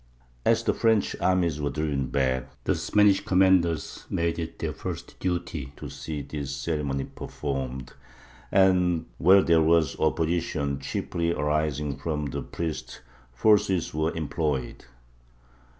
As 0.45 0.63
the 0.63 0.73
French 0.73 1.15
armies 1.21 1.61
were 1.61 1.69
driven 1.69 2.07
back, 2.07 2.49
the 2.63 2.73
Spanish 2.73 3.23
commanders 3.23 4.07
made 4.09 4.39
it 4.39 4.57
their 4.57 4.73
first 4.73 5.19
duty 5.19 5.73
to 5.77 5.89
see 5.91 6.23
this 6.23 6.49
ceremony 6.55 7.03
performed, 7.03 7.93
and 8.51 9.05
where 9.19 9.43
there 9.43 9.61
was 9.61 9.99
opposition, 9.99 10.79
chiefly 10.79 11.33
arising 11.33 11.97
from 11.97 12.25
the 12.25 12.41
priests, 12.41 13.01
force 13.31 13.69
was 13.69 14.15
employed. 14.15 14.85